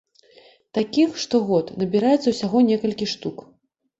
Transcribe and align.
Такіх 0.77 1.09
штогод 1.25 1.65
набіраецца 1.83 2.33
ўсяго 2.35 2.63
некалькі 2.71 3.05
штук. 3.15 3.37